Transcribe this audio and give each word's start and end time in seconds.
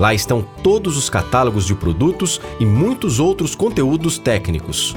Lá 0.00 0.14
estão 0.14 0.40
todos 0.62 0.96
os 0.96 1.10
catálogos 1.10 1.66
de 1.66 1.74
produtos 1.74 2.40
e 2.58 2.64
muitos 2.64 3.20
outros 3.20 3.54
conteúdos 3.54 4.16
técnicos. 4.16 4.96